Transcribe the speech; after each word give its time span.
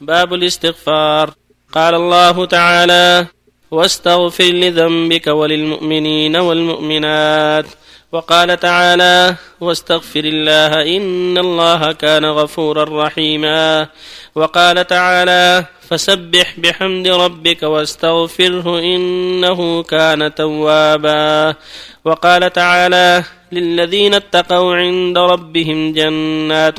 باب 0.00 0.34
الاستغفار. 0.34 1.30
قال 1.72 1.94
الله 1.94 2.46
تعالى 2.46 3.26
واستغفر 3.70 4.44
لذنبك 4.44 5.26
وللمؤمنين 5.26 6.36
والمؤمنات. 6.36 7.66
وقال 8.12 8.60
تعالى 8.60 9.34
واستغفر 9.60 10.24
الله 10.24 10.96
إن 10.96 11.38
الله 11.38 11.92
كان 11.92 12.24
غفورا 12.24 13.06
رحيما. 13.06 13.88
وقال 14.34 14.86
تعالى 14.86 15.64
فسبح 15.88 16.54
بحمد 16.58 17.08
ربك 17.08 17.62
واستغفره 17.62 18.78
إنه 18.78 19.82
كان 19.82 20.34
توابا. 20.34 21.54
وقال 22.04 22.52
تعالى 22.52 23.22
للذين 23.54 24.14
اتقوا 24.14 24.74
عند 24.74 25.18
ربهم 25.18 25.92
جنات 25.92 26.76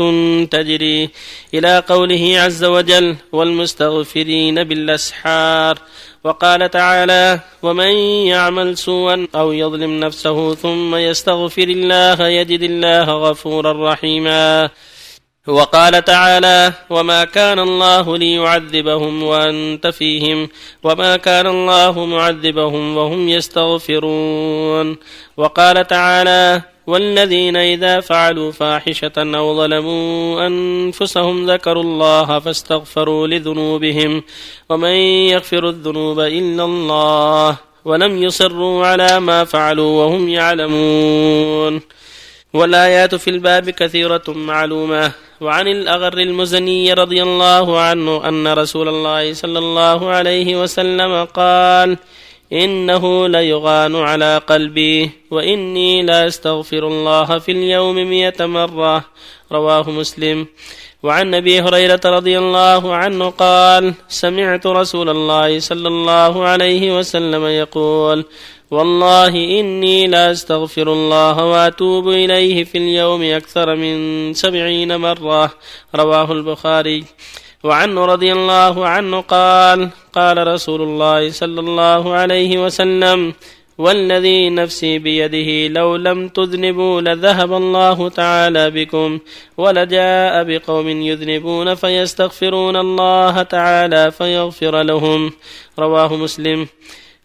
تجري 0.51 1.09
إلى 1.53 1.83
قوله 1.87 2.39
عز 2.39 2.63
وجل 2.63 3.15
والمستغفرين 3.31 4.63
بالأسحار. 4.63 5.77
وقال 6.23 6.71
تعالى 6.71 7.39
ومن 7.61 7.91
يعمل 8.33 8.77
سوءا 8.77 9.27
أو 9.35 9.51
يظلم 9.51 9.99
نفسه 9.99 10.55
ثم 10.55 10.95
يستغفر 10.95 11.63
الله 11.63 12.27
يجد 12.27 12.61
الله 12.61 13.03
غفورا 13.03 13.93
رحيما. 13.93 14.69
وقال 15.47 16.05
تعالى 16.05 16.73
وما 16.89 17.23
كان 17.23 17.59
الله 17.59 18.17
ليعذبهم 18.17 19.23
وانت 19.23 19.87
فيهم 19.87 20.49
وما 20.83 21.17
كان 21.17 21.47
الله 21.47 22.05
معذبهم 22.05 22.97
وهم 22.97 23.29
يستغفرون. 23.29 24.97
وقال 25.37 25.87
تعالى 25.87 26.61
والذين 26.87 27.55
اذا 27.55 27.99
فعلوا 27.99 28.51
فاحشه 28.51 29.11
أو 29.17 29.57
ظلموا 29.57 30.47
انفسهم 30.47 31.51
ذكروا 31.51 31.83
الله 31.83 32.39
فاستغفروا 32.39 33.27
لذنوبهم 33.27 34.23
ومن 34.69 34.95
يغفر 35.33 35.69
الذنوب 35.69 36.19
الا 36.19 36.63
الله 36.63 37.57
ولم 37.85 38.23
يصروا 38.23 38.87
على 38.87 39.19
ما 39.19 39.43
فعلوا 39.43 40.03
وهم 40.03 40.29
يعلمون. 40.29 41.81
والآيات 42.53 43.15
في 43.15 43.29
الباب 43.29 43.69
كثيرة 43.69 44.23
معلومة 44.27 45.11
وعن 45.41 45.67
الأغر 45.67 46.17
المزني 46.17 46.93
رضي 46.93 47.23
الله 47.23 47.79
عنه 47.79 48.27
أن 48.27 48.47
رسول 48.47 48.87
الله 48.87 49.33
صلى 49.33 49.59
الله 49.59 50.09
عليه 50.09 50.61
وسلم 50.61 51.23
قال 51.25 51.97
إنه 52.53 53.27
ليغان 53.27 53.95
على 53.95 54.37
قلبي 54.37 55.11
وإني 55.31 56.03
لا 56.03 56.27
أستغفر 56.27 56.87
الله 56.87 57.39
في 57.39 57.51
اليوم 57.51 57.95
مئة 57.95 58.45
مرة. 58.45 59.05
رواه 59.51 59.89
مسلم. 59.89 60.47
وعن 61.05 61.35
أبي 61.35 61.61
هريرة 61.61 62.01
رضي 62.05 62.37
الله 62.37 62.95
عنه 62.95 63.29
قال 63.29 63.93
سمعت 64.09 64.65
رسول 64.67 65.09
الله 65.09 65.59
صلى 65.59 65.87
الله 65.87 66.33
عليه 66.43 66.97
وسلم 66.97 67.45
يقول 67.45 68.25
والله 68.71 69.33
إني 69.59 70.07
لا 70.07 70.31
أستغفر 70.31 70.87
الله 70.93 71.45
وأتوب 71.45 72.09
إليه 72.09 72.63
في 72.63 72.77
اليوم 72.77 73.21
أكثر 73.21 73.75
من 73.75 73.97
سبعين 74.33 74.97
مرة. 74.97 75.51
رواه 75.95 76.31
البخاري. 76.31 77.03
وعنه 77.63 78.05
رضي 78.05 78.31
الله 78.33 78.87
عنه 78.87 79.21
قال 79.21 79.89
قال 80.13 80.47
رسول 80.47 80.81
الله 80.81 81.31
صلى 81.31 81.59
الله 81.59 82.13
عليه 82.13 82.65
وسلم 82.65 83.33
والذي 83.77 84.49
نفسي 84.49 84.99
بيده 84.99 85.67
لو 85.67 85.95
لم 85.95 86.27
تذنبوا 86.27 87.01
لذهب 87.01 87.53
الله 87.53 88.09
تعالى 88.09 88.71
بكم 88.71 89.19
ولجاء 89.57 90.43
بقوم 90.43 90.87
يذنبون 90.89 91.75
فيستغفرون 91.75 92.75
الله 92.75 93.43
تعالى 93.43 94.11
فيغفر 94.11 94.81
لهم. 94.81 95.31
رواه 95.79 96.15
مسلم. 96.15 96.67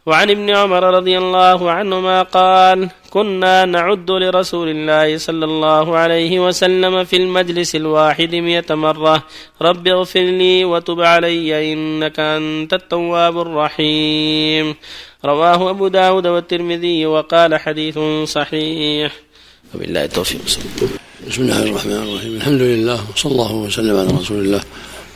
وعن 0.06 0.30
ابن 0.30 0.50
عمر 0.50 0.82
رضي 0.82 1.18
الله 1.18 1.70
عنهما 1.70 2.22
قال 2.22 2.88
كنا 3.10 3.64
نعد 3.64 4.10
لرسول 4.10 4.68
الله 4.68 5.18
صلى 5.18 5.44
الله 5.44 5.96
عليه 5.96 6.40
وسلم 6.40 7.04
في 7.04 7.16
المجلس 7.16 7.76
الواحد 7.76 8.34
مئة 8.34 8.74
مرة. 8.74 9.22
رب 9.62 9.88
اغفر 9.88 10.20
لي 10.20 10.64
وتب 10.64 11.00
علي 11.00 11.72
إنك 11.72 12.20
أنت 12.20 12.74
التواب 12.74 13.40
الرحيم. 13.40 14.74
رواه 15.24 15.70
أبو 15.70 15.88
داود 15.88 16.26
والترمذي 16.26 17.06
وقال 17.06 17.60
حديث 17.60 17.98
صحيح. 18.24 19.12
وبالله 19.74 20.04
التوفيق. 20.04 20.40
بسم 21.28 21.42
الله 21.42 21.62
الرحمن 21.62 21.92
الرحيم. 21.92 22.36
الحمد 22.36 22.62
لله 22.62 22.98
وصلى 23.12 23.32
الله 23.32 23.52
وسلم 23.54 23.96
على 23.96 24.10
رسول 24.20 24.38
الله 24.44 24.62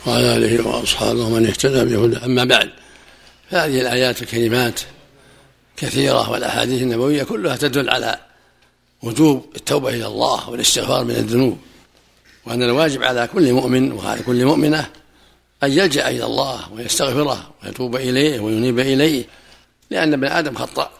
وعلى 0.07 0.37
آله 0.37 0.67
وأصحابه 0.67 1.25
ومن 1.25 1.45
اهتدى 1.45 1.81
بهدى 1.85 2.17
أما 2.25 2.43
بعد 2.43 2.69
فهذه 3.51 3.81
الآيات 3.81 4.21
الكريمات 4.21 4.79
كثيرة 5.77 6.31
والأحاديث 6.31 6.81
النبوية 6.81 7.23
كلها 7.23 7.55
تدل 7.55 7.89
على 7.89 8.19
وجوب 9.03 9.45
التوبة 9.55 9.89
إلى 9.89 10.07
الله 10.07 10.49
والاستغفار 10.49 11.03
من 11.03 11.15
الذنوب 11.15 11.57
وأن 12.45 12.63
الواجب 12.63 13.03
على 13.03 13.29
كل 13.33 13.53
مؤمن 13.53 13.91
وعلى 13.91 14.23
كل 14.23 14.45
مؤمنة 14.45 14.89
أن 15.63 15.71
يلجأ 15.71 16.09
إلى 16.09 16.25
الله 16.25 16.73
ويستغفره 16.73 17.51
ويتوب 17.63 17.95
إليه 17.95 18.39
وينيب 18.39 18.79
إليه 18.79 19.25
لأن 19.89 20.13
ابن 20.13 20.27
آدم 20.27 20.55
خطأ. 20.55 20.91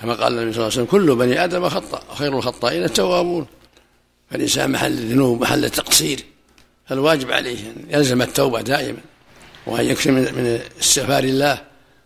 كما 0.00 0.14
قال 0.14 0.32
النبي 0.32 0.52
صلى 0.52 0.62
الله 0.62 0.72
عليه 0.72 0.82
وسلم 0.82 0.84
كل 0.84 1.16
بني 1.16 1.44
آدم 1.44 1.68
خطأ 1.68 2.02
وخير 2.10 2.38
الخطائين 2.38 2.84
التوابون. 2.84 3.46
فالإنسان 4.30 4.70
محل 4.70 4.92
الذنوب 4.92 5.40
محل 5.40 5.64
التقصير 5.64 6.24
فالواجب 6.86 7.32
عليه 7.32 7.58
أن 7.58 7.86
يلزم 7.90 8.22
التوبة 8.22 8.60
دائما. 8.60 8.98
وأن 9.68 9.84
يكفي 9.84 10.10
من 10.10 10.60
استغفار 10.80 11.24
الله 11.24 11.58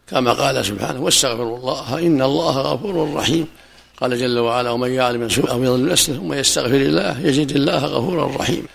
كما 0.06 0.32
قال 0.32 0.64
سبحانه 0.64 1.02
واستغفروا 1.02 1.58
الله 1.58 1.98
إن 1.98 2.22
الله 2.22 2.58
غفور 2.58 3.14
رحيم. 3.14 3.46
قال 4.00 4.18
جل 4.18 4.38
وعلا 4.38 4.70
ومن 4.70 4.90
يعلم 4.92 5.28
سوء 5.28 5.50
أو 5.50 5.62
يضل 5.62 5.88
نفسه 5.88 6.12
ثم 6.12 6.32
يستغفر 6.32 6.76
الله 6.76 7.20
يجد 7.20 7.50
الله 7.52 7.84
غفورا 7.84 8.36
رحيما. 8.36 8.68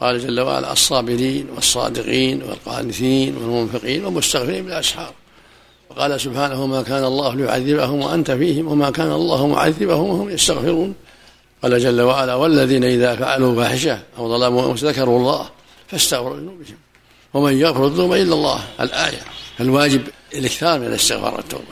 قال 0.00 0.18
جل 0.18 0.40
وعلا 0.40 0.72
الصابرين 0.72 1.46
والصادقين 1.54 2.42
والقانتين 2.42 3.36
والمنفقين 3.36 4.04
والمستغفرين 4.04 4.64
بالأسحار. 4.64 5.12
وقال 5.90 6.20
سبحانه 6.20 6.66
ما 6.66 6.82
كان 6.82 7.04
الله 7.04 7.34
ليعذبهم 7.34 8.02
وأنت 8.02 8.30
فيهم 8.30 8.68
وما 8.68 8.90
كان 8.90 9.12
الله 9.12 9.46
معذبهم 9.46 10.10
وهم 10.10 10.30
يستغفرون. 10.30 10.94
قال 11.62 11.78
جل 11.78 12.00
وعلا 12.00 12.34
والذين 12.34 12.84
إذا 12.84 13.16
فعلوا 13.16 13.54
فاحشة 13.54 13.98
أو 14.18 14.28
ظلموا 14.28 14.74
ذكروا 14.74 15.18
الله 15.18 15.48
فاستغفروا 15.88 16.36
لذنوبهم. 16.36 16.76
ومن 17.34 17.60
يغفر 17.60 17.86
الذنوب 17.86 18.12
إلا 18.12 18.34
الله. 18.34 18.60
الآية 18.80 19.20
الواجب 19.60 20.02
الإكثار 20.34 20.78
من 20.78 20.86
الاستغفار 20.86 21.34
والتوبة. 21.34 21.64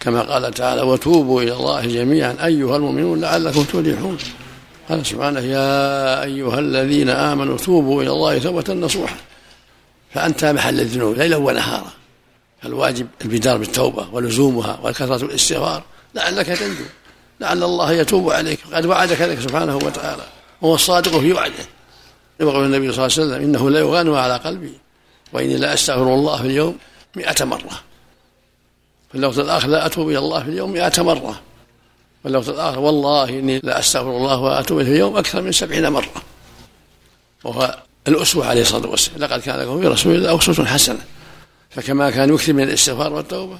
كما 0.00 0.22
قال 0.22 0.54
تعالى 0.54 0.82
وتوبوا 0.82 1.42
إلى 1.42 1.52
الله 1.52 1.86
جميعا 1.86 2.36
أيها 2.44 2.76
المؤمنون 2.76 3.20
لعلكم 3.20 3.62
تفلحون. 3.62 4.18
قال 4.88 5.06
سبحانه 5.06 5.40
يا 5.40 6.22
أيها 6.22 6.58
الذين 6.58 7.08
آمنوا 7.08 7.56
توبوا 7.56 8.02
إلى 8.02 8.10
الله 8.10 8.38
توبة 8.38 8.74
نصوحا. 8.74 9.16
فأنت 10.14 10.44
محل 10.44 10.80
الذنوب 10.80 11.16
ليلا 11.16 11.36
ونهارا. 11.36 11.92
فالواجب 12.62 13.06
البدار 13.24 13.58
بالتوبة 13.58 14.06
ولزومها 14.12 14.78
وكثرة 14.82 15.24
الاستغفار. 15.24 15.82
لعلك 16.14 16.46
تنجو. 16.46 16.84
لعل 17.40 17.62
الله 17.62 17.92
يتوب 17.92 18.30
عليك. 18.30 18.60
قد 18.72 18.86
وعدك 18.86 19.20
ذلك 19.20 19.40
سبحانه 19.40 19.76
وتعالى. 19.76 20.22
وهو 20.62 20.74
الصادق 20.74 21.18
في 21.18 21.32
وعده. 21.32 21.64
يقول 22.40 22.64
النبي 22.64 22.92
صلى 22.92 23.06
الله 23.06 23.16
عليه 23.18 23.26
وسلم 23.26 23.42
إنه 23.42 23.70
لا 23.70 23.78
يغان 23.78 24.14
على 24.14 24.36
قلبي. 24.36 24.72
وإني 25.32 25.56
لا 25.56 25.74
أستغفر 25.74 26.14
الله 26.14 26.36
في 26.36 26.46
اليوم 26.46 26.78
مئة 27.16 27.44
مرة. 27.44 27.80
في 29.08 29.14
اللفظ 29.18 29.40
الآخر 29.40 29.68
لا 29.68 29.86
أتوب 29.86 30.08
إلى 30.08 30.18
الله 30.18 30.42
في 30.42 30.48
اليوم 30.48 30.72
مئة 30.72 31.02
مرة. 31.02 31.40
في 32.22 32.28
اللفظ 32.28 32.50
الآخر 32.50 32.78
والله 32.78 33.28
إني 33.28 33.60
لا 33.64 33.78
أستغفر 33.78 34.16
الله 34.16 34.38
وأتوب 34.40 34.82
في 34.82 34.90
اليوم 34.90 35.16
أكثر 35.16 35.42
من 35.42 35.52
سبعين 35.52 35.88
مرة. 35.88 36.22
وهو 37.44 37.78
الأسوة 38.08 38.46
عليه 38.46 38.62
الصلاة 38.62 38.88
والسلام. 38.88 39.20
لقد 39.20 39.40
كان 39.40 39.60
لكم 39.60 39.80
في 39.80 39.86
رسول 39.86 40.14
الله 40.14 40.38
أسوة 40.38 40.66
حسنة. 40.66 41.04
فكما 41.70 42.10
كان 42.10 42.34
يكثر 42.34 42.52
من 42.52 42.62
الاستغفار 42.62 43.12
والتوبة 43.12 43.58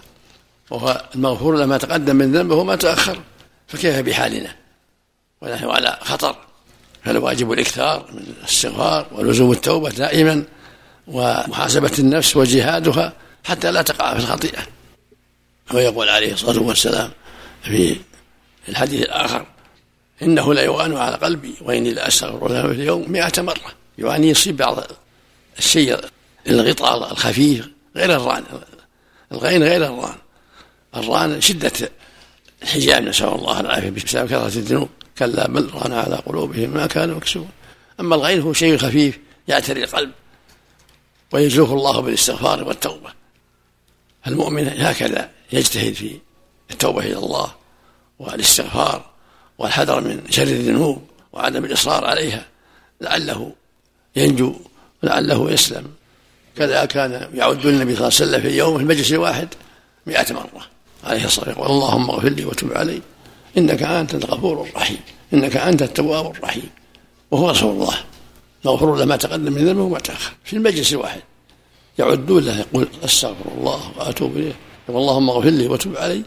وهو 0.71 1.05
المغفور 1.15 1.57
له 1.57 1.67
ما 1.67 1.79
تقدم 1.79 2.17
من 2.17 2.33
ذنبه 2.33 2.55
وما 2.55 2.77
تأخر. 2.77 3.21
فكيف 3.69 3.99
بحالنا؟ 3.99 4.55
ونحن 5.41 5.65
على 5.65 5.99
خطر. 6.01 6.37
فالواجب 7.05 7.53
الإكثار 7.53 8.07
من 8.13 8.35
الاستغفار 8.41 9.07
ولزوم 9.13 9.53
التوبة 9.53 9.91
دائما؟ 9.91 10.45
ومحاسبة 11.07 11.93
النفس 11.99 12.37
وجهادها 12.37 13.13
حتى 13.45 13.71
لا 13.71 13.83
تقع 13.83 14.15
في 14.15 14.21
الخطيئة. 14.21 14.63
ويقول 15.75 16.09
عليه 16.09 16.33
الصلاة 16.33 16.63
والسلام 16.63 17.11
في 17.63 17.97
الحديث 18.69 19.03
الآخر 19.03 19.47
إنه 20.23 20.55
لا 20.55 20.63
يغان 20.63 20.97
على 20.97 21.17
قلبي 21.17 21.55
وإني 21.61 21.91
لأستغفر 21.91 22.49
له 22.49 22.63
في 22.63 22.73
اليوم 22.73 23.13
مئة 23.13 23.43
مرة. 23.43 23.73
يعني 23.99 24.31
يصيب 24.31 24.57
بعض 24.57 24.79
الشيء 25.59 26.01
الغطاء 26.49 27.13
الخفيف 27.13 27.69
غير 27.97 28.17
الران 28.17 28.45
الغين 29.33 29.63
غير 29.63 29.85
الران. 29.85 30.15
الران 30.97 31.41
شدة 31.41 31.73
الحجاب 32.63 33.03
نسأل 33.03 33.29
الله 33.29 33.61
العافية 33.61 33.91
بسبب 33.91 34.27
كثرة 34.27 34.47
الذنوب. 34.47 34.89
كلا 35.19 35.49
بل 35.49 35.71
ران 35.75 35.93
على 35.93 36.17
قلوبهم 36.17 36.71
ما 36.71 36.87
كانوا 36.87 37.17
يكسبون. 37.17 37.51
أما 38.01 38.15
الغين 38.15 38.41
هو 38.41 38.53
شيء 38.53 38.79
خفيف 38.79 39.19
يعتري 39.49 39.85
القلب. 39.85 40.11
ويجزوك 41.33 41.71
الله 41.71 42.01
بالاستغفار 42.01 42.65
والتوبة. 42.65 43.13
المؤمن 44.27 44.69
هكذا 44.69 45.31
يجتهد 45.53 45.93
في 45.93 46.19
التوبة 46.71 47.01
إلى 47.01 47.19
الله 47.19 47.53
والاستغفار 48.19 49.11
والحذر 49.59 50.01
من 50.01 50.23
شر 50.31 50.43
الذنوب 50.43 51.03
وعدم 51.33 51.65
الإصرار 51.65 52.05
عليها 52.05 52.47
لعله 53.01 53.53
ينجو 54.17 54.55
لعله 55.03 55.51
يسلم. 55.51 55.87
كذا 56.57 56.85
كان 56.85 57.31
يعد 57.35 57.67
النبي 57.67 57.97
صلى 57.97 58.09
الله 58.09 58.21
عليه 58.21 58.25
وسلم 58.25 58.41
في 58.41 58.49
اليوم 58.49 58.77
في 58.77 58.83
المجلس 58.83 59.13
الواحد 59.13 59.49
مئة 60.07 60.33
مرة 60.35 60.67
عليه 61.05 61.25
الصلاة 61.25 61.49
والسلام. 61.49 61.71
اللهم 61.71 62.11
اغفر 62.11 62.29
لي 62.29 62.45
وتب 62.45 62.73
علي. 62.73 63.03
إنك 63.59 63.83
أنت 63.83 64.15
الغفور 64.15 64.67
الرحيم. 64.67 65.01
إنك 65.35 65.57
أنت 65.57 65.83
التواب 65.83 66.31
الرحيم. 66.31 66.71
وهو 67.31 67.51
رسول 67.51 67.71
الله. 67.71 67.95
مغفور 68.65 68.97
له 68.97 69.05
ما 69.05 69.17
تقدم 69.17 69.53
من 69.53 69.67
ذنبه 69.67 69.83
وما 69.83 69.99
تأخر. 69.99 70.33
في 70.45 70.57
المجلس 70.57 70.93
الواحد. 70.93 71.21
يعدون 71.99 72.45
له 72.45 72.59
يقول 72.59 72.89
أستغفر 73.05 73.53
الله 73.59 73.93
وأتوب 73.99 74.37
إليه. 74.37 74.53
اللهم 74.89 75.31
اغفر 75.31 75.49
لي 75.49 75.69
وتب 75.69 75.97
علي. 75.97 76.23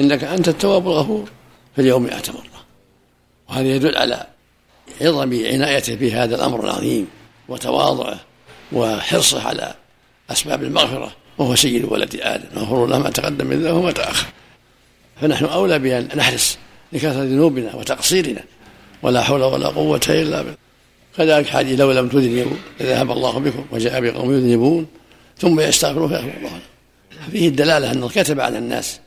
إنك 0.00 0.24
أنت 0.24 0.48
التواب 0.48 0.86
الغفور. 0.86 1.30
في 1.74 1.82
اليوم 1.82 2.02
مئة 2.02 2.32
مره 2.32 2.64
وهذا 3.48 3.68
يدل 3.68 3.96
على 3.96 4.26
عظم 5.00 5.46
عنايته 5.46 5.94
بهذا 5.94 6.36
الأمر 6.36 6.64
العظيم 6.64 7.06
وتواضعه 7.48 8.20
وحرصه 8.72 9.46
على 9.48 9.74
أسباب 10.30 10.62
المغفرة. 10.62 11.12
وهو 11.38 11.54
سيد 11.54 11.84
ولد 11.84 12.16
آدم. 12.22 12.48
مغفور 12.56 12.86
له 12.86 12.98
ما 12.98 13.10
تقدم 13.10 13.46
من 13.46 13.62
ذنبه 13.62 13.72
وما 13.72 13.92
تأخر. 13.92 14.26
فنحن 15.20 15.44
أولى 15.44 15.78
بأن 15.78 16.08
نحرص 16.16 16.58
لكثرة 16.92 17.22
ذنوبنا 17.22 17.76
وتقصيرنا. 17.76 18.44
ولا 19.02 19.22
حول 19.22 19.42
ولا 19.42 19.68
قوة 19.68 20.00
إلا 20.08 20.42
بالله. 20.42 20.56
كذلك 21.20 21.46
حديث 21.46 21.80
لو 21.80 21.92
لم 21.92 22.08
تذنبوا 22.08 22.56
لذهب 22.80 23.10
الله 23.10 23.38
بكم 23.38 23.64
وجاء 23.70 24.00
بقوم 24.00 24.34
يذنبون 24.34 24.86
ثم 25.38 25.60
يستغفرون 25.60 26.08
فيغفر 26.08 26.36
الله 26.38 26.60
فيه 27.30 27.48
الدلالة 27.48 27.92
انه 27.92 28.08
كتب 28.08 28.40
على 28.40 28.58
الناس 28.58 29.00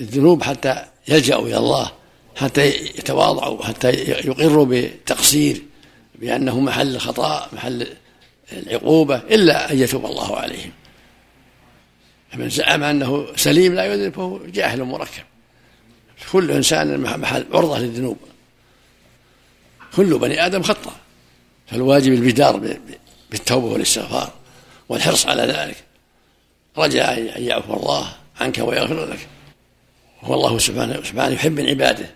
الذنوب 0.00 0.42
حتى 0.42 0.84
يلجأوا 1.08 1.46
إلى 1.46 1.56
الله 1.56 1.90
حتى 2.36 2.66
يتواضعوا 2.68 3.64
حتى 3.64 3.90
يقروا 4.24 4.66
بتقصير 4.70 5.62
بأنه 6.14 6.60
محل 6.60 6.94
الخطأ 6.94 7.48
محل 7.52 7.86
العقوبة 8.52 9.16
إلا 9.16 9.72
أن 9.72 9.78
يتوب 9.78 10.06
الله 10.06 10.36
عليهم. 10.36 10.70
فمن 12.32 12.48
زعم 12.48 12.82
أنه 12.82 13.26
سليم 13.36 13.74
لا 13.74 13.84
يذنب 13.84 14.14
فهو 14.14 14.38
جاهل 14.46 14.82
مركب. 14.84 15.22
كل 16.32 16.50
إنسان 16.50 17.00
محل 17.00 17.44
عرضة 17.52 17.78
للذنوب. 17.78 18.16
كل 19.96 20.18
بني 20.18 20.46
آدم 20.46 20.62
خطأ. 20.62 20.92
فالواجب 21.70 22.12
البدار 22.12 22.78
بالتوبة 23.30 23.66
والاستغفار 23.66 24.32
والحرص 24.88 25.26
على 25.26 25.42
ذلك. 25.42 25.76
رجاء 26.78 27.38
أن 27.38 27.42
يعفو 27.42 27.74
الله 27.74 28.08
عنك 28.40 28.58
ويغفر 28.58 29.06
لك. 29.06 29.28
والله 30.22 30.58
سبحانه 30.58 31.02
سبحانه 31.04 31.34
يحب 31.34 31.52
من 31.52 31.66
عباده 31.66 32.10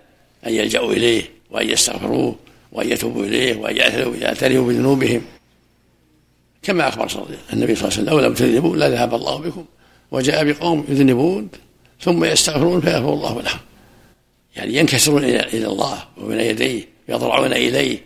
أن 0.46 0.52
يلجأوا 0.52 0.92
إليه 0.92 1.30
وأن 1.50 1.70
يستغفروه 1.70 2.36
وأن 2.72 2.90
يتوبوا 2.90 3.24
إليه 3.24 3.56
وأن 3.56 3.76
يعترفوا 4.22 4.66
بذنوبهم. 4.66 5.22
كما 6.62 6.88
أخبر 6.88 7.08
صلى 7.08 7.22
الله 7.22 7.38
النبي 7.52 7.74
صلى 7.74 7.88
الله 7.88 7.98
عليه 7.98 8.02
وسلم 8.02 8.20
لو 8.20 8.20
لم 8.20 8.34
تذنبوا 8.34 8.76
لذهب 8.76 9.14
الله 9.14 9.36
بكم 9.36 9.64
وجاء 10.10 10.44
بقوم 10.44 10.84
يذنبون 10.88 11.48
ثم 12.00 12.24
يستغفرون 12.24 12.80
فيغفر 12.80 13.12
الله 13.12 13.42
لهم. 13.42 13.60
يعني 14.56 14.74
ينكسرون 14.76 15.24
إلى 15.24 15.66
الله 15.66 16.04
وبين 16.18 16.40
يديه 16.40 16.88
يضرعون 17.08 17.52
إليه 17.52 17.98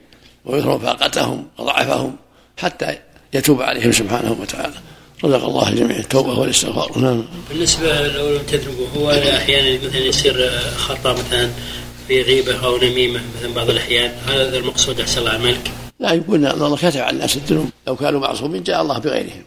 ويظهر 0.46 0.78
فاقتهم 0.78 1.46
وضعفهم 1.58 2.16
حتى 2.56 2.98
يتوب 3.34 3.62
عليهم 3.62 3.92
سبحانه 3.92 4.36
وتعالى. 4.40 4.74
رزق 5.24 5.44
الله 5.44 5.68
الجميع. 5.68 5.96
التوبة 5.96 6.38
والاستغفار. 6.38 6.98
نعم. 6.98 7.24
بالنسبة 7.50 8.08
لو 8.08 8.36
لم 8.36 8.42
تذنبوا 8.42 8.86
هو 8.96 9.10
أحيانا 9.10 9.86
مثلا 9.86 9.98
يصير 9.98 10.50
خطأ 10.76 11.12
مثلا 11.12 11.50
في 12.08 12.22
غيبة 12.22 12.66
أو 12.66 12.76
نميمة 12.76 13.20
مثلا 13.38 13.54
بعض 13.54 13.70
الأحيان 13.70 14.12
هذا 14.26 14.58
المقصود 14.58 15.00
أحسن 15.00 15.18
الله 15.18 15.30
عملك. 15.30 15.70
لا 16.00 16.12
يقول 16.12 16.46
إن 16.46 16.52
الله 16.52 16.76
كتب 16.76 17.00
على 17.00 17.10
الناس 17.10 17.36
الذنوب. 17.36 17.70
لو 17.86 17.96
كانوا 17.96 18.20
معصومين 18.20 18.62
جاء 18.62 18.82
الله 18.82 18.98
بغيرهم. 18.98 19.44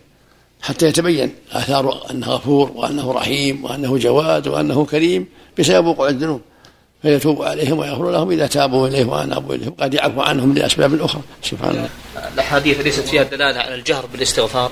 حتى 0.62 0.88
يتبين 0.88 1.34
اثار 1.52 2.12
أنه 2.12 2.28
غفور 2.28 2.72
وأنه 2.76 3.12
رحيم 3.12 3.66
وأنه 3.66 3.98
جواد 3.98 4.48
وأنه 4.48 4.86
كريم 4.86 5.28
بسبب 5.60 5.86
وقوع 5.86 6.10
الذنوب. 6.10 6.42
فيتوب 7.02 7.42
عليهم 7.42 7.80
ويغفر 7.80 8.12
لهم 8.12 8.32
إذا 8.32 8.48
تابوا 8.48 8.88
إليه 8.88 9.06
وانابوا 9.06 9.56
اليه 9.56 9.68
وقد 9.68 9.94
يعفو 9.94 10.22
عنهم 10.22 10.54
لأسباب 10.54 11.02
أخرى. 11.02 11.22
سبحان 11.44 11.70
الله. 11.70 11.90
الأحاديث 12.34 12.80
ليست 12.80 13.08
فيها 13.08 13.24
دلالة 13.24 13.60
على 13.60 13.76
الجهر 13.76 14.06
بالاستغفار. 14.06 14.72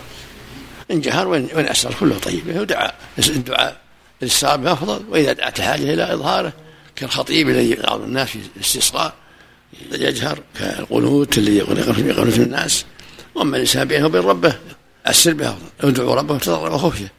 إن 0.91 1.01
جهر 1.01 1.27
وإن 1.27 1.67
أسر 1.67 1.93
كله 1.99 2.19
طيب. 2.19 2.41
ودعاء 2.59 2.95
الدعاء 3.19 3.77
الاستغفار 4.21 4.73
أفضل. 4.73 5.05
وإذا 5.09 5.33
دعت 5.33 5.59
الحاجة 5.59 5.93
إلى 5.93 6.13
إظهاره 6.13 6.53
كالخطيب 6.95 7.49
الذي 7.49 7.71
يقعد 7.71 8.01
الناس 8.01 8.29
في 8.29 8.39
الاستسقاء 8.55 9.13
يجهر 9.91 10.39
كالقنوت 10.59 11.37
اللي 11.37 11.57
يقنوت 11.57 12.39
الناس. 12.39 12.85
وأما 13.35 13.55
الإنسان 13.55 13.87
بينه 13.87 14.05
وبين 14.05 14.21
ربه 14.21 14.55
السر 15.07 15.33
به 15.33 15.49
أفضل. 15.49 15.89
ادعوا 15.89 16.15
ربه 16.15 16.37
تضرع 16.37 16.73
وخفيه 16.73 17.11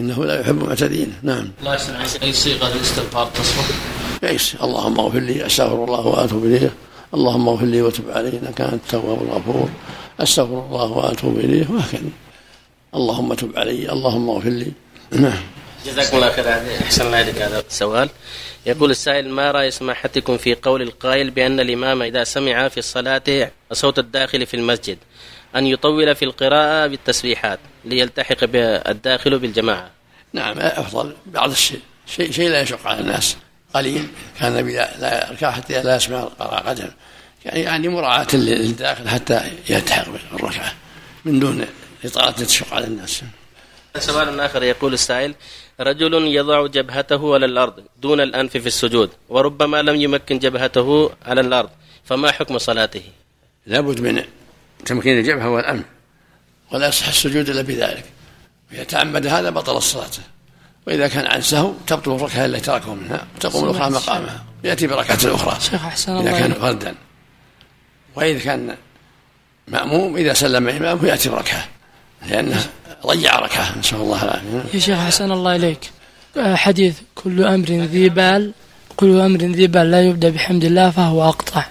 إنه 0.00 0.24
لا 0.24 0.40
يحب 0.40 0.62
المعتدين 0.62 1.12
نعم. 1.22 1.50
الله 1.60 1.74
يسلمك. 1.74 2.22
أي 2.22 2.32
صيغة 2.32 2.72
الاستغفار 2.72 3.26
تصلح؟ 3.26 3.95
ليس 4.22 4.56
اللهم 4.62 5.00
اغفر 5.00 5.18
لي 5.18 5.46
أستغفر 5.46 5.84
الله 5.84 6.06
وأتوب 6.06 6.44
إليه. 6.44 6.70
اللهم 7.14 7.48
اغفر 7.48 7.64
لي 7.64 7.82
وتب 7.82 8.10
علي 8.10 8.28
إنك 8.28 8.60
أنت 8.60 8.74
التواب 8.74 9.22
الغفور. 9.22 9.68
أستغفر 10.20 10.66
الله 10.66 10.84
وأتوب 10.84 11.38
إليه 11.38 11.66
وهكذا 11.70 12.10
اللهم 12.94 13.34
تب 13.34 13.58
علي 13.58 13.92
اللهم 13.92 14.30
اغفر 14.30 14.48
لي. 14.48 14.72
نعم 15.10 15.42
جزاكم 15.86 16.16
الله 16.16 16.32
خير 16.32 16.48
احسن 16.82 17.06
الله 17.06 17.20
إليك 17.20 17.38
هذا. 17.42 17.58
السؤال 17.70 18.08
يقول 18.66 18.90
السائل 18.90 19.28
ما 19.28 19.50
رأي 19.50 19.70
سماحتكم 19.70 20.36
في 20.36 20.54
قول 20.54 20.82
القائل 20.82 21.30
بأن 21.30 21.60
الإمام 21.60 22.02
إذا 22.02 22.24
سمع 22.24 22.68
في 22.68 22.78
الصلاة 22.78 23.50
صوت 23.72 23.98
الداخل 23.98 24.46
في 24.46 24.54
المسجد 24.54 24.98
أن 25.56 25.66
يطول 25.66 26.14
في 26.14 26.24
القراءة 26.24 26.86
بالتسبيحات 26.86 27.58
ليلتحق 27.84 28.36
الداخل 28.88 29.38
بالجماعة؟ 29.38 29.90
نعم 30.32 30.58
أفضل. 30.58 31.12
بعض 31.26 31.50
الشيء 31.50 31.80
شيء 32.06 32.30
شيء 32.30 32.48
لا 32.48 32.60
يشق 32.60 32.86
على 32.86 33.00
الناس. 33.00 33.36
قليل 33.74 34.08
كان 34.38 34.52
النبي 34.52 34.72
لا 34.72 35.30
يركع 35.30 35.50
حتى 35.50 35.82
لا 35.82 35.96
يسمع 35.96 36.20
قدم. 36.66 36.88
يعني 37.44 37.60
يعني 37.60 37.88
مراعاة 37.88 38.26
للداخل 38.34 39.08
حتى 39.08 39.52
يلتحق 39.70 40.08
بالركعة 40.32 40.74
من 41.24 41.40
دون 41.40 41.66
إطالة 42.04 42.30
تشق 42.30 42.74
على 42.74 42.86
الناس. 42.86 43.22
سؤال 43.98 44.40
آخر 44.40 44.62
يقول 44.62 44.92
السائل 44.92 45.34
رجل 45.80 46.14
يضع 46.14 46.66
جبهته 46.66 47.34
على 47.34 47.46
الأرض 47.46 47.84
دون 48.02 48.20
الأنف 48.20 48.56
في 48.56 48.66
السجود 48.66 49.10
وربما 49.28 49.82
لم 49.82 50.00
يمكن 50.00 50.38
جبهته 50.38 51.10
على 51.26 51.40
الأرض 51.40 51.70
فما 52.04 52.32
حكم 52.32 52.58
صلاته؟ 52.58 53.02
لابد 53.66 54.00
من 54.00 54.22
تمكين 54.86 55.18
الجبهة 55.18 55.50
والأنف 55.50 55.84
ولا 56.72 56.88
يصح 56.88 57.08
السجود 57.08 57.48
إلا 57.48 57.62
بذلك. 57.62 58.04
إذا 58.72 58.84
تعمد 58.84 59.26
هذا 59.26 59.50
بطل 59.50 59.82
صلاته 59.82 60.22
وإذا 60.86 61.08
كان 61.08 61.26
عن 61.26 61.40
سهو 61.42 61.72
تبطل 61.86 62.14
الركعة 62.14 62.44
التي 62.44 62.60
تركه 62.60 62.94
منها 62.94 63.26
وتقوم 63.36 63.64
الأخرى 63.64 63.90
مقامها. 63.90 64.44
يأتي 64.64 64.86
بركعة 64.86 65.18
أخرى. 65.24 65.60
شيخ 65.60 65.84
أحسن 65.84 66.16
إذا 66.16 66.30
كان 66.30 66.52
فردا. 66.52 66.94
وإذا 68.16 68.38
كان 68.38 68.76
مأموم 69.68 70.16
إذا 70.16 70.34
سلم 70.34 70.68
إمامه 70.68 71.06
يأتي 71.06 71.28
بركعة. 71.28 71.68
لأنه 72.28 72.66
ضيع 73.06 73.38
ركعة 73.38 73.78
نسأل 73.78 73.98
الله 73.98 74.24
العافية. 74.24 74.64
يا 74.74 74.78
شيخ 74.78 74.98
أحسن 74.98 75.32
الله 75.32 75.56
إليك. 75.56 75.90
حديث 76.36 76.98
كل 77.14 77.44
أمر 77.44 77.66
ذي 77.66 78.08
بال 78.08 78.52
كل 78.96 79.20
أمر 79.20 79.38
ذي 79.38 79.66
بال 79.66 79.90
لا 79.90 80.02
يبدأ 80.02 80.30
بحمد 80.30 80.64
الله 80.64 80.90
فهو 80.90 81.28
أقطع. 81.28 81.64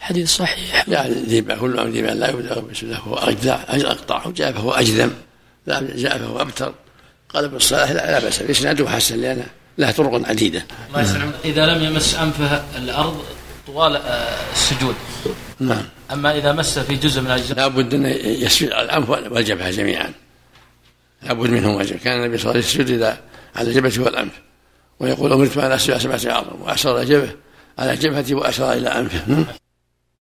حديث 0.00 0.30
صحيح. 0.30 0.88
لا 0.88 1.08
ذي 1.08 1.40
بال 1.40 1.58
كل 1.58 1.78
أمر 1.78 1.90
ذي 1.90 2.02
بال 2.02 2.20
لا 2.20 2.30
يبدأ 2.30 2.60
بسم 2.60 2.86
الله 2.86 2.98
فهو 2.98 3.14
أجدع 3.14 3.58
أقطع. 3.68 4.26
وجاء 4.26 4.52
فهو 4.52 4.72
أجذم 4.72 5.10
لا 5.66 5.96
جاء 5.96 6.18
فهو 6.18 6.40
أبتر. 6.40 6.74
قال 7.34 7.44
ابن 7.44 7.56
الصلاح 7.56 7.90
لا, 7.90 8.10
لا 8.10 8.18
بأس 8.18 8.42
إسناده 8.42 8.88
حسن 8.88 9.20
لأنه 9.20 9.46
لها 9.78 9.92
طرق 9.92 10.28
عديدة. 10.28 10.66
الله 10.88 11.02
يسلمك. 11.02 11.34
إذا 11.44 11.66
لم 11.66 11.84
يمس 11.84 12.14
أنفه 12.14 12.64
الأرض 12.76 13.24
طوال 13.66 13.96
آه، 13.96 14.52
السجود. 14.52 14.94
نعم. 15.60 15.84
أما 16.12 16.38
إذا 16.38 16.52
مس 16.52 16.78
في 16.78 16.94
جزء 16.94 17.20
من 17.20 17.26
الأجزاء 17.26 17.56
لابد 17.56 17.94
أن 17.94 18.06
يسجد 18.24 18.72
على 18.72 18.84
الأنف 18.84 19.10
والجبهة 19.10 19.70
جميعا. 19.70 20.12
لابد 21.22 21.50
منهم 21.50 21.74
واجب 21.74 21.96
كان 21.96 22.24
النبي 22.24 22.38
صلى 22.38 22.50
الله 22.50 22.56
عليه 22.56 22.68
وسلم 22.68 22.82
يسجد 22.82 22.94
إذا 22.96 23.18
على 23.56 23.72
جبهته 23.72 24.02
والأنف. 24.02 24.32
ويقول 25.00 25.32
أمرت 25.32 25.58
أن 25.58 25.72
أسجد 25.72 25.96
سبعة 25.96 26.34
أعظم 26.34 26.62
وأشار 26.62 27.00
إلى 27.00 27.06
جبهه 27.06 27.34
على 27.78 27.96
جبهتي 27.96 28.34
وأشار 28.34 28.72
إلى 28.72 28.88
أنفه. 28.88 29.44